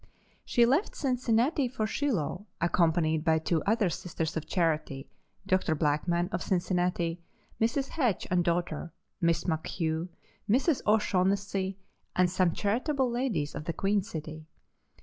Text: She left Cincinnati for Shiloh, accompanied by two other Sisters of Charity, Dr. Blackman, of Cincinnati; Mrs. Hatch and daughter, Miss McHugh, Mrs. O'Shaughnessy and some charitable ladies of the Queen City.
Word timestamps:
She 0.43 0.65
left 0.65 0.95
Cincinnati 0.95 1.67
for 1.67 1.85
Shiloh, 1.85 2.47
accompanied 2.59 3.23
by 3.23 3.37
two 3.37 3.61
other 3.67 3.87
Sisters 3.91 4.35
of 4.35 4.47
Charity, 4.47 5.07
Dr. 5.45 5.75
Blackman, 5.75 6.27
of 6.29 6.41
Cincinnati; 6.41 7.21
Mrs. 7.61 7.89
Hatch 7.89 8.25
and 8.31 8.43
daughter, 8.43 8.93
Miss 9.21 9.43
McHugh, 9.43 10.09
Mrs. 10.49 10.81
O'Shaughnessy 10.87 11.77
and 12.15 12.31
some 12.31 12.51
charitable 12.51 13.11
ladies 13.11 13.53
of 13.53 13.65
the 13.65 13.73
Queen 13.73 14.01
City. 14.01 14.47